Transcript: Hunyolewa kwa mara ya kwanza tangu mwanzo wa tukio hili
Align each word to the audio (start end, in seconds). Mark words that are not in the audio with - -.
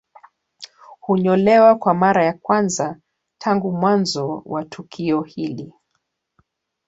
Hunyolewa 0.99 1.75
kwa 1.75 1.93
mara 1.93 2.25
ya 2.25 2.33
kwanza 2.33 2.99
tangu 3.37 3.71
mwanzo 3.71 4.41
wa 4.45 4.65
tukio 4.65 5.21
hili 5.21 5.73